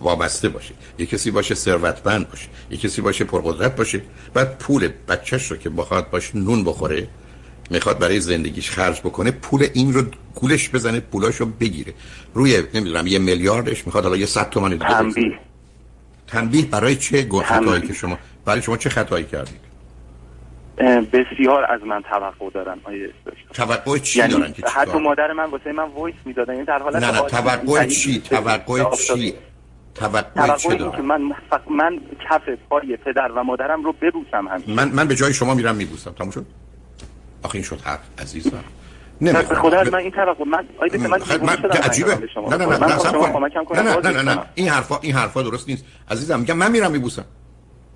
[0.01, 0.75] وابسته باشه.
[0.99, 2.49] یک کسی باشه ثروتمند باشه.
[2.71, 4.03] یک کسی باشه پرقدرت باشه.
[4.35, 7.09] بعد پول بچهش رو که بخواد باش نون بخوره.
[7.73, 10.03] می‌خواد برای زندگیش خرج بکنه پول این رو
[10.35, 11.95] گولش بزنه پولاشو بگیره.
[12.35, 15.39] روی نمی‌دونم یه میلیاردش می‌خواد حالا یه صد تومن دیگه تنبیه.
[16.27, 19.61] تنبیه برای چه خطایی که شما برای شما چه خطایی کردید؟
[21.13, 23.11] بسیار از من توقع دارن آیه
[23.55, 27.03] توقع چی یعنی دارن که حتی مادر من واسه من وایس می‌دادن یعنی در حالت
[27.03, 29.35] نه نه توقع چی؟ توقع چی؟
[29.95, 31.23] توقع چه دارن؟ که من
[31.71, 35.77] من کف پای پدر و مادرم رو ببوسم هم من من به جای شما میرم
[35.77, 36.11] میبوسم.
[36.11, 36.47] تموم شد؟
[37.43, 38.65] آخه این شد حرف عزیزم.
[39.21, 41.09] نه خدا از من این توقع من آیده من
[41.43, 42.19] من عجیبه.
[42.51, 42.77] نه نه نه
[43.73, 45.85] نه نه نه نه این حرفا این حرفا درست نیست.
[46.11, 47.25] عزیزم میگم من میرم میبوسم.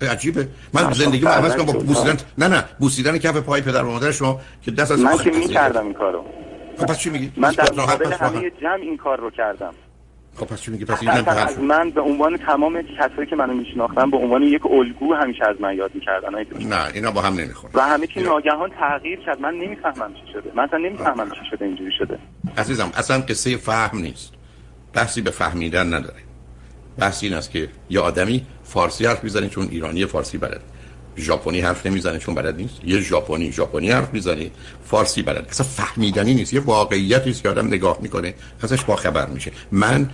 [0.01, 0.47] عجیبه.
[0.73, 2.63] من زندگی ما عوض کنم با بوسیدن نه نه.
[2.79, 6.25] بوسیدن کف پای پدر و مادر شما که دست از من که می‌کردم این کارو.
[6.77, 9.73] خب پس چی میگی؟ من در مقابل همه جمع این کار رو کردم.
[10.37, 14.17] خب پس چی میگی؟ پس از من به عنوان تمام کسایی که منو میشناختن به
[14.17, 16.29] عنوان یک الگو همیشه از من یاد می‌کردن
[16.69, 19.41] نه اینا با هم نمی‌خونه و همه چی ناگهان تغییر کرد.
[19.41, 20.51] من نمی‌فهمم چی شده.
[20.55, 22.19] من اصلا نمی‌فهمم چی شده اینجوری شده.
[22.57, 24.33] عزیزم اصلا قصه فهم نیست.
[24.93, 26.19] بحثی به فهمیدن نداره
[26.97, 30.61] بحث این است که یه آدمی فارسی حرف می‌زنه چون ایرانی فارسی بلد.
[31.17, 32.83] ژاپنی حرف نمی‌زنه چون بلد نیست.
[32.83, 34.51] یه ژاپنی ژاپنی حرف می‌زنه
[34.83, 35.47] فارسی بلد.
[35.49, 36.53] اصلا فهمیدنی نیست.
[36.53, 39.51] یه واقعیتی است که آدم نگاه می‌کنه ازش با خبر میشه.
[39.71, 40.09] من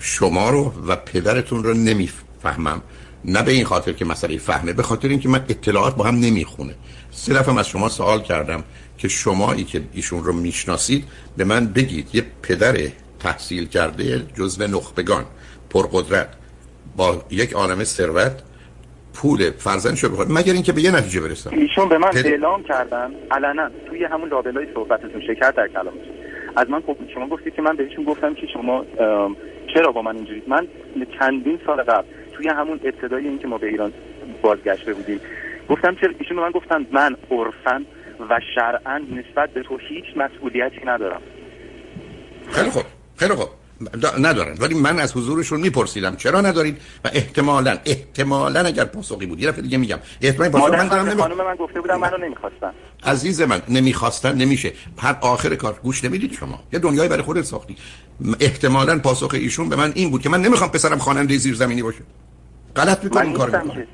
[0.00, 2.82] شما رو و پدرتون رو نمی‌فهمم.
[3.24, 6.74] نه به این خاطر که مسئله فهمه به خاطر اینکه من اطلاعات با هم نمی‌خونه.
[7.10, 8.64] سه دفعه از شما سوال کردم
[8.98, 11.04] که شمایی که ایشون رو می‌شناسید
[11.36, 12.76] به من بگید یه پدر
[13.20, 15.24] تحصیل کرده جزو نخبگان
[15.70, 16.28] پرقدرت
[16.96, 18.42] با یک عالم ثروت
[19.14, 20.30] پول فرزندش رو بخواد.
[20.30, 22.26] مگر اینکه به یه نتیجه برسن ایشون به من پد...
[22.26, 26.14] اعلام کردن علنا توی همون لابلای صحبتتون شکر در کلامتون.
[26.56, 28.84] از من خب شما گفتید که من بهشون گفتم که شما
[29.76, 30.68] چرا با من اینجوری؟ من
[31.20, 33.92] چندین سال قبل توی همون ابتدای اینکه ما به ایران
[34.42, 35.20] بازگشته بودیم
[35.68, 37.84] گفتم چرا؟ ایشون من گفتن من عرفا
[38.30, 41.22] و شرعا نسبت به تو هیچ مسئولیتی ندارم.
[42.50, 42.82] خیلی خوب
[43.16, 43.48] خیلی خوب.
[44.18, 44.56] ندارن.
[44.58, 46.16] ولی من از حضورشون میپرسیدم.
[46.16, 49.40] چرا ندارید و احتمالا احتمالا اگر پاسخی بود.
[49.40, 49.98] یه دفعه دیگه میگم.
[50.20, 51.20] احتمالاً پاسخ من دارم نمی...
[51.22, 52.72] خانم من گفته بودم منو نمی‌خواستن.
[53.04, 54.72] عزیز من نمی‌خواستن نمیشه.
[54.98, 56.62] هر آخر کار گوش نمی‌دید شما.
[56.72, 57.76] یه دنیای برای خودت ساختی.
[58.40, 62.00] احتمالا پاسخ ایشون به من این بود که من نمی‌خوام پسرم خواننده زیرزمینی باشه.
[62.76, 63.86] غلط می‌کنم کار می‌کنم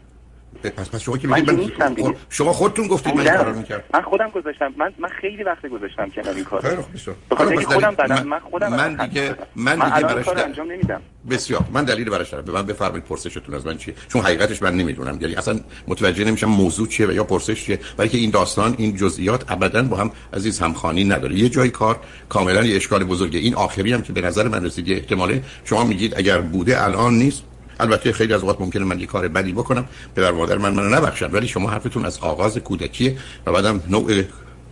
[0.71, 1.43] پس پس شما که من,
[1.79, 3.85] من شما خودتون گفتید من کارو می‌کردم.
[3.95, 4.75] من خودم گذاشتم.
[4.77, 9.07] من من خیلی وقت گذاشتم که این کارو خیلی خوب خودم بدن من خودم من
[9.07, 11.01] دیگه من دیگه براش انجام نمیدم.
[11.31, 11.65] بسیار.
[11.73, 12.45] من دلیل براش دارم.
[12.45, 13.95] به من بفرمایید پرسشتون از من چیه.
[14.09, 15.19] چون حقیقتش من نمی‌دونم.
[15.21, 17.79] یعنی اصلا متوجه نمیشم موضوع چیه و یا پرسش چیه.
[17.97, 21.35] برای که این داستان این جزئیات ابدا با هم عزیز همخوانی نداره.
[21.35, 23.39] یه جای کار کاملا یه اشکال بزرگه.
[23.39, 27.43] این آخری هم که به نظر من رسید احتماله شما میگید اگر بوده الان نیست.
[27.81, 29.85] البته خیلی از اوقات ممکنه من یه کار بدی بکنم.
[30.17, 34.23] پدر مادر من منو نبخشن ولی شما حرفتون از آغاز کودکیه و بعدم نوع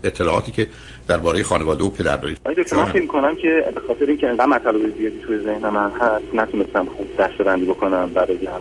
[0.05, 0.67] اطلاعاتی که
[1.09, 2.39] درباره خانواده و پدر دارید.
[2.57, 6.25] دکتر من فکر کنم که به خاطر اینکه انقدر مطالب زیادی توی ذهن من هست
[6.35, 8.61] نتونستم خوب دسته بکنم برای هم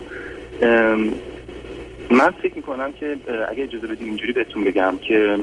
[2.10, 3.16] من فکر می‌کنم که
[3.50, 5.38] اگه اجازه بدید اینجوری بهتون بگم که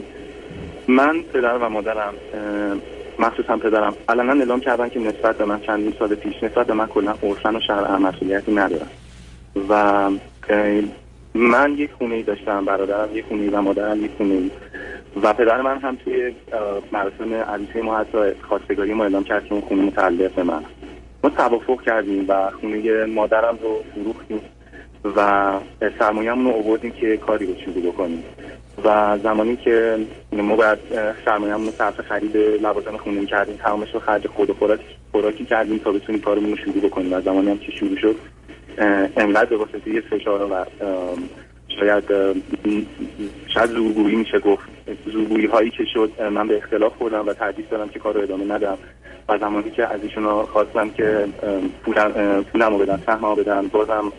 [0.88, 2.14] من پدر و مادرم
[3.20, 3.94] مخصوصا پدرم.
[4.10, 7.56] علنا اعلام کردن که نسبت به من چندین سال پیش نسبت به من کلا عرفن
[7.56, 8.88] و شرع مسئولیتی ندارن
[9.70, 10.10] و
[11.34, 14.52] من یک خونه ای داشتم برادرم یک خونه و مادرم یک خونه ای
[15.24, 16.34] و پدر من هم توی
[16.92, 20.64] مراسم عروسی ما حتی خواستگاری ما اعلام کرد که اون خونه متعلق به من.
[21.24, 24.40] ما توافق کردیم و خونه مادرم رو فروختیم
[25.16, 25.52] و
[26.00, 28.24] سرمایه‌مون رو آوردیم که کاری رو شروع بکنیم.
[28.84, 29.98] و زمانی که
[30.32, 30.80] ما باید
[31.26, 34.78] سرمایه‌مون رو صرف خرید لوازم خونه کردیم تمامش رو خرج خود و
[35.12, 38.16] خوراکی کردیم تا بتونیم کارمون رو شروع بکنیم و زمانی هم که شروع شد
[39.18, 40.66] انقدر به واسطه فشار و
[41.80, 42.04] شاید
[43.48, 44.63] شاید زورگویی میشه گفت.
[45.06, 48.54] زورگویی هایی که شد من به اختلاف خوردم و ترجیح دادم که کار رو ادامه
[48.54, 48.78] ندم.
[49.30, 51.28] و زمانی که از ایشون خواستم که
[51.84, 54.12] پولم, پولم رو بدن سهم بدن بازم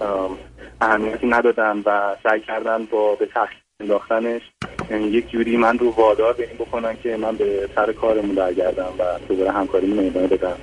[0.81, 4.43] اهمیتی ندادن و سعی کردن با به تخصیل انداختنش.
[4.91, 8.93] یعنی یک جوری من رو وادار به این بکنن که من به سر کارمون برگردم
[8.99, 10.57] و دوباره همکاریمون ادامه بدم.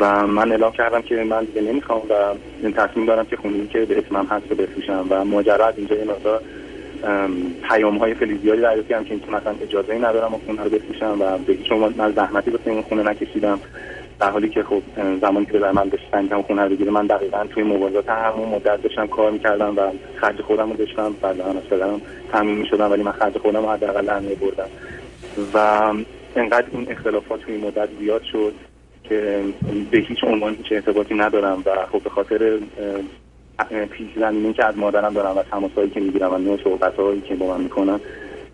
[0.00, 3.78] و من اعلام کردم که من دیگه نمی‌خوام و این تصمیم دارم که خونه که
[3.84, 6.04] به اسمم هست رو بفروشم و ماجرا از اینجا یه
[7.68, 11.38] پیام های خیلی زیادی دریافت کردم که مثلا اجازه ای ندارم خونه رو بفروشم و
[11.38, 13.60] به هیچ من زحمتی این خونه نکشیدم.
[14.20, 14.82] در حالی که خب
[15.20, 19.06] زمانی که به من داشتن خونه رو بگیره من دقیقا توی موازات همون مدت داشتم
[19.06, 22.00] کار می‌کردم و خرج خودم رو داشتم بعد از پدرم
[22.32, 24.68] تامین می‌شدم ولی من خرج خودم رو حداقل درمی بردم
[25.54, 25.58] و
[26.36, 28.52] انقدر این اختلافات توی مدت زیاد شد
[29.04, 29.44] که
[29.90, 32.58] به هیچ عنوان هیچ ارتباطی ندارم و خب به خاطر
[33.90, 36.96] پیش زمینی که از مادرم دارم و تماسایی که می‌گیرم و نوع صحبت
[37.28, 38.00] که با من می‌کنن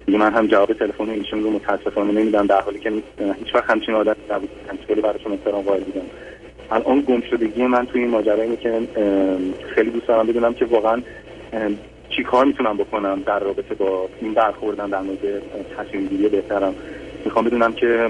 [0.06, 2.92] دیگه من هم جواب تلفن ایشون رو متاسفانه نمیدم در حالی که
[3.38, 4.48] هیچ وقت همچین عادت نبود.
[4.86, 6.06] خیلی براشون احترام قائل بودم.
[6.70, 8.80] الان گم شدگی من توی این ماجرا اینه که
[9.74, 11.02] خیلی دوست دارم بدونم که واقعا
[12.10, 15.18] چی کار می‌تونم بکنم در رابطه با این برخوردن در مورد
[15.78, 16.74] تصمیم گیری بهترم.
[17.24, 18.08] می‌خوام بدونم که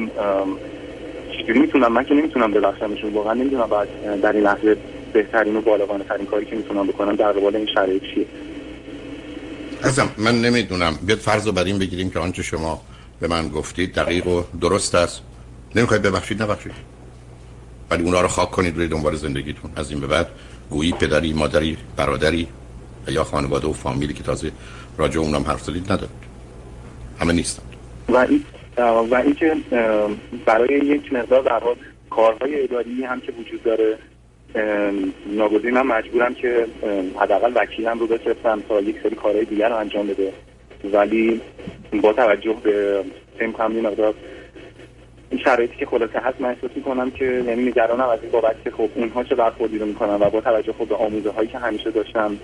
[1.38, 3.12] چجوری می‌تونم من که نمی‌تونم ببخشمشون.
[3.12, 4.76] واقعا نمی‌دونم بعد در این لحظه
[5.12, 8.26] بهترین و بالغانه ترین کاری که می‌تونم بکنم در قبال این شرایط چیه.
[9.82, 10.98] ازم من نمی‌دونم.
[11.02, 12.82] بیاد فرض رو بر این بگیریم که آنچه شما
[13.20, 15.22] به من گفتید دقیق و درست است.
[15.74, 16.72] نمی‌خواید ببخشید؟ نبخشید.
[17.90, 19.70] ولی اونا رو خاک کنید روی دنبال زندگیتون.
[19.76, 20.28] از این به بعد
[20.70, 22.48] گویی پدری مادری برادری
[23.08, 24.52] یا خانواده و فامیلی که تازه
[24.98, 26.10] راجع اونم حرف زدید ندارد.
[27.20, 27.66] همه نیستند.
[28.08, 28.44] و این
[29.10, 29.56] و اینکه
[30.46, 31.62] برای یک مقدار در
[32.10, 33.98] کارهای اداری هم که وجود داره
[35.26, 36.66] ناگزیر من مجبورم که
[37.20, 40.32] حداقل وکیلم رو بفرستم تا یک سری کارهای دیگر رو انجام بده.
[40.92, 41.40] ولی
[42.02, 43.04] با توجه به
[43.38, 44.14] فهم کنم مقدار
[45.30, 48.70] این شرایطی که خلاصه هست من احساس می‌کنم که یعنی نگرانم از این بابت که
[48.70, 51.90] خب اونها چه برخوردی رو می‌کنن و با توجه خب به آموزه هایی که همیشه
[51.90, 52.36] داشتم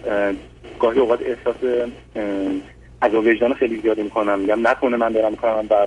[0.80, 1.86] گاهی اوقات احساس
[3.00, 4.38] از وجدان خیلی زیادی می‌کنم.
[4.38, 5.86] میگم نکنه من دارم می‌کنم و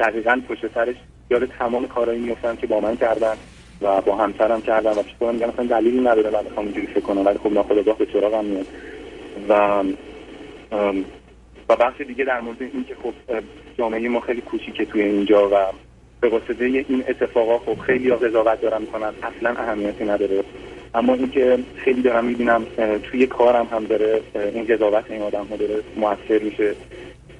[0.00, 0.96] دقیقا پشت سرش
[1.30, 3.34] یاد تمام کارهایی میفتم که با من کردن.
[3.82, 7.26] و با همسرم کردم و چطور میگم مثلا دلیلی نداره من بخوام اینجوری فکر کنم
[7.26, 8.66] ولی خب ناخودآگاه به سراغم میاد.
[9.48, 9.82] و
[11.68, 13.12] و بحث دیگه در مورد این که خب
[13.78, 15.54] جامعه ما خیلی کوچیکه توی اینجا و
[16.20, 20.44] به واسطه این اتفاقا خب خیلی قضاوت دارم می‌کنن اصلا اهمیتی نداره.
[20.94, 22.66] اما اینکه خیلی دارم می‌بینم
[23.02, 24.20] توی کارم هم داره
[24.54, 26.74] این قضاوت این آدم ها داره موثر میشه.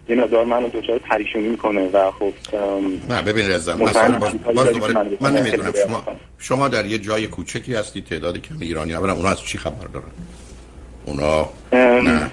[0.09, 2.33] یه مقدار منو دچار پریشونی می‌کنه و خب
[3.09, 5.73] نه ببین رزم مثلا باز, باز دوباره من نمی‌دونم.
[5.87, 6.05] شما
[6.39, 9.13] شما در یه جای کوچکی هستی تعدادی کم ایرانی ها.
[9.13, 10.07] اونا از چی خبر دارن؟
[11.07, 12.31] اونا نه.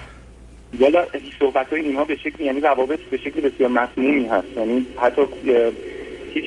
[0.80, 1.04] والا
[1.38, 4.46] صحبت های اینها به شکل یعنی روابط به شکل بسیار مسمومی هست.
[4.56, 5.22] یعنی حتی
[6.34, 6.44] هیچ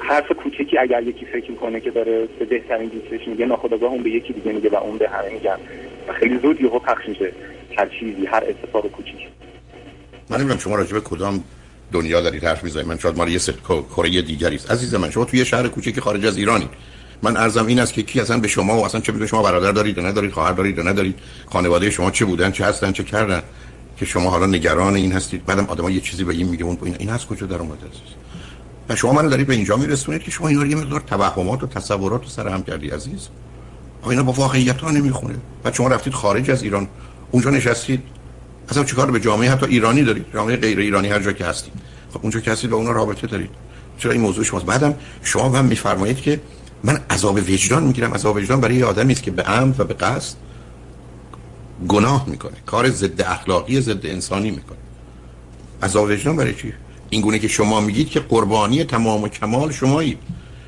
[0.00, 4.10] حرف کوچکی اگر یکی فکر می‌کنه که داره به بهترین دوستش میگه ناخودآگاه اون به
[4.10, 5.58] یکی دیگه میگه و اون به همه میگن.
[6.08, 7.32] و خیلی زود یهو پخش میشه.
[7.78, 9.28] هر چیزی هر اتفاق کوچیکی.
[10.30, 11.44] من نمی‌دونم شما راجع به کدام
[11.92, 12.86] دنیا دارید حرف می‌زنید.
[12.86, 16.36] من شاید مال یه کره دیگری است عزیز من شما توی شهر کوچیکی خارج از
[16.36, 16.68] ایرانی
[17.22, 19.98] من ارزم این است که کی اصلا به شما و اصلا چه شما برادر دارید
[19.98, 23.42] یا ندارید خواهر دارید یا ندارید خانواده شما چه بودن چه هستن چه کردن
[23.96, 25.46] که شما حالا نگران این هستید.
[25.46, 28.02] بعدم آدم یه چیزی به این میگه اون این از کجا در اومده است
[28.88, 31.66] و شما من دارید به اینجا میرسونید که شما اینا رو یه مقدار توهمات و
[31.66, 33.28] تصورات رو سر هم کردی عزیز.
[34.02, 35.34] آقا اینا با واقعیت ها نمی‌خونه.
[35.62, 36.88] بعد شما رفتید خارج از ایران
[37.30, 38.02] اونجا نشستید.
[38.68, 41.72] اصلا چیکار به جامعه حتی ایرانی دارید جامعه غیر ایرانی هر جا که هستید
[42.12, 43.50] خب اونجا که هستید با اونا رابطه دارید.
[43.98, 46.40] چرا این موضوع شماست؟ بعدم شما هم میفرمایید که
[46.84, 48.14] من عذاب وجدان می‌گیرم.
[48.14, 50.36] عذاب وجدان برای آدمی است که به عمد و به قصد
[51.88, 52.56] گناه می‌کنه.
[52.66, 54.78] کار ضد اخلاقی ضد انسانی می‌کنه.
[55.82, 56.72] عذاب وجدان برای چی؟
[57.10, 60.18] این گونه که شما میگید که قربانی تمام و کمال شمایید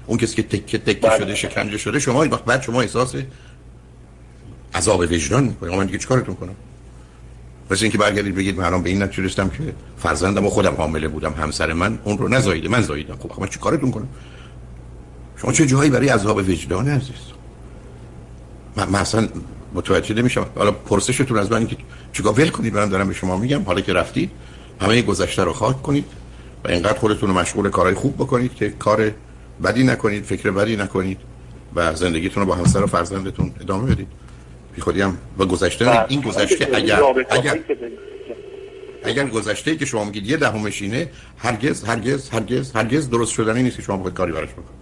[0.06, 1.18] اون کسی که تکه تکه بله.
[1.18, 3.14] شده شکنجه شده شمایید بعد شما احساس
[4.74, 6.54] عذاب وجدان می‌کنید من دیگه چیکارتون کنم؟
[7.70, 11.32] مثل اینکه برگردید بگید من الان به این نتیجه که فرزندم و خودم حامله بودم
[11.32, 13.16] همسر من اون رو نزاییده من زاییدم.
[13.16, 14.08] خب من چی کارتون کنم؟
[15.36, 17.14] شما چه جایی برای عذاب وجدان عزیز؟
[18.76, 19.28] من, من اصلا
[19.74, 20.46] متوجه نمیشم.
[20.56, 21.76] حالا پرسشتون از من که
[22.12, 23.62] چیکار ول کنید من دارم به شما میگم.
[23.62, 24.30] حالا که رفتید
[24.80, 26.04] همه گذشته رو خاک کنید
[26.64, 29.10] و اینقدر خودتون رو مشغول کارهای خوب بکنید که کار
[29.64, 31.18] بدی نکنید فکر بدی نکنید
[31.74, 34.08] و زندگیتون رو با همسر و فرزندتون ادامه بدید.
[34.74, 36.04] بی خودی هم با گذشته بله.
[36.08, 37.98] این گذشته اگر رابطه‌هایی اگر دارید.
[39.04, 43.82] اگر گذشته که شما میگید یه دهمشینه هرگز هرگز هرگز هرگز درست شدنی نیست که
[43.82, 44.80] شما بخواید کاری براش بکنید.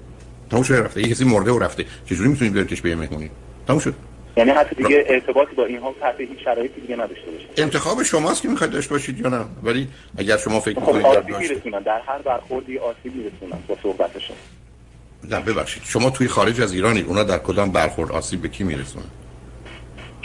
[0.50, 1.02] تموم شده رفته.
[1.02, 1.84] یه کسی مرده و رفته.
[2.06, 3.30] چجوری می‌تونید بریدش به یه مهمونی؟
[3.66, 3.94] تموم شد.
[4.36, 8.42] یعنی حتی دیگه ارتباطی با این ها تحت هیچ شرایطی دیگه نداشته باشه انتخاب شماست
[8.42, 9.44] که می‌خواید داشته باشید یا نه.
[9.62, 11.82] ولی اگر شما فکر خب می‌کنید در آسیب میرسونن.
[11.82, 14.36] در هر برخوردی آسیب میرسونن با صحبتشون
[15.30, 15.82] نه ببخشید.
[15.84, 19.04] شما توی خارج از ایرانید اونا در کدام برخورد آسیب به کی میرسونن؟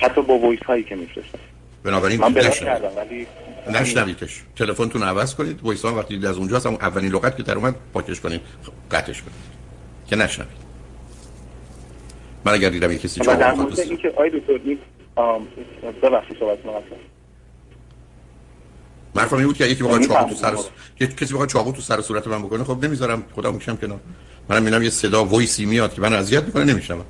[0.03, 1.39] حتی با وایس هایی که میفرستن
[1.83, 3.27] بنابراین من کردم ولی
[3.67, 5.59] نشنویدش تلفنتون عوض کنید.
[5.63, 8.41] وایس ها وقتی از اونجا هم اولین لغت که در اومد پاکش کنید.
[8.63, 9.35] خب، قطعش کنید.
[10.07, 10.63] که نشنوید.
[12.45, 14.79] من اگر دیدم یه کسی شما در مورد اینکه آی دکتر این
[16.03, 16.81] ببخشید صحبت کنم.
[19.15, 20.55] حرفم این بود که یکی بخواد چاقو تو سر.
[20.99, 23.23] یه کسی بخواد چاقو تو سر صورت من بکنه خب نمی‌ذارم.
[23.35, 23.99] خدا می‌کشم کنار.
[24.49, 27.05] منم می‌بینم یه صدا وایسی میاد که من اذیت می‌کنه نمیشنم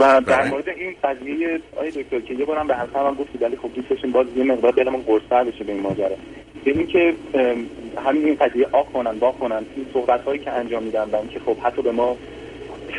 [0.00, 0.50] و در بله.
[0.50, 4.12] مورد این قضیه آی دکتر که یه بارم به همسرم گفتی ولی خب دوست داشتیم
[4.12, 6.16] باز یه مقدار دلمون گرسنه بشه به این ماجرا.
[6.64, 7.14] به این که
[8.04, 11.40] همین این قضیه آ کنن با کنن این صحبت هایی که انجام میدن و اینکه
[11.46, 12.16] خب حتی به ما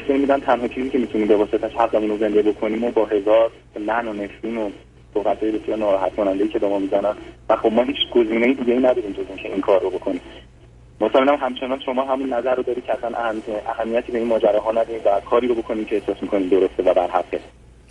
[0.08, 3.52] فکر میدن تنها چیزی که می‌تونیم به واسطش حقمون رو زنده بکنیم و با هزار
[3.80, 4.70] لعن و نفرین و
[5.14, 7.16] صحبت های بسیار ناراحت کننده که به ما می‌زنن.
[7.50, 10.22] و خب ما هیچ گزینه دیگه ای نداریم جز اینکه این کار رو بکنیم.
[11.02, 15.02] مطمئنم همچنان شما همین نظر رو دارید که اصلا اهم- اهمیتی به این ماجراها ندید
[15.06, 17.40] و کاری رو بکنیم که احساس می‌کنید درسته و بر حقه.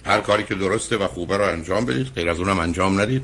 [0.05, 3.23] هر کاری که درسته و خوبه رو انجام بدید غیر از اونم انجام ندید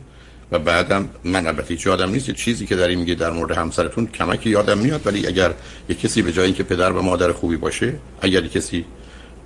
[0.53, 2.31] و بعدم من البته هیچ یادم نیست.
[2.31, 5.51] چیزی که داری میگه در مورد همسرتون کمکی یادم میاد ولی اگر
[5.89, 8.85] یه کسی به جای اینکه پدر و مادر خوبی باشه اگر کسی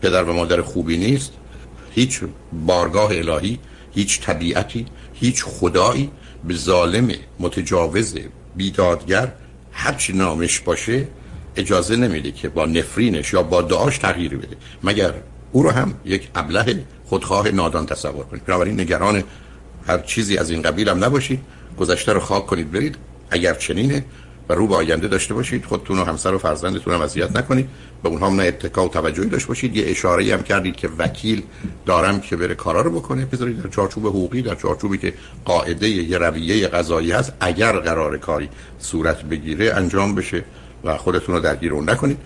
[0.02, 1.32] پدر و مادر خوبی نیست
[1.94, 2.20] هیچ
[2.66, 3.58] بارگاه الهی
[3.94, 6.10] هیچ طبیعتی هیچ خدایی
[6.44, 7.08] به ظالم
[7.40, 8.18] متجاوز
[8.56, 9.32] بیدادگر
[9.76, 11.08] هرچی نامش باشه
[11.56, 14.56] اجازه نمیده که با نفرینش یا با دعاش تغییر بده.
[14.82, 15.14] مگر
[15.52, 18.44] او رو هم یک ابله خودخواه نادان تصور کنید.
[18.44, 19.22] بنابراین نگران
[19.86, 21.40] هر چیزی از این قبیل هم نباشید.
[21.78, 22.96] گذشته رو خاک کنید برید.
[23.30, 24.04] اگر چنینه
[24.48, 27.68] و رو به آینده داشته باشید خودتون و همسر و فرزندتون هم اذیت نکنید.
[28.02, 29.76] به اونها نه اتکا و توجهی داشته باشید.
[29.76, 31.42] یه اشاره هم کردید که وکیل
[31.86, 33.24] دارم که بره کارا رو بکنه.
[33.24, 38.48] بذارید در چارچوب حقوقی در چارچوبی که قاعده یه رویه قضایی هست اگر قرار کاری
[38.78, 40.44] صورت بگیره انجام بشه
[40.84, 42.18] و خودتون رو درگیر اون نکنید.